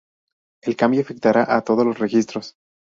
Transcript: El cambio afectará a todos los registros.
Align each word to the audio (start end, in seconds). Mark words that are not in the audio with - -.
El 0.63 0.75
cambio 0.75 1.01
afectará 1.01 1.55
a 1.55 1.61
todos 1.63 1.85
los 1.85 1.99
registros. 1.99 2.55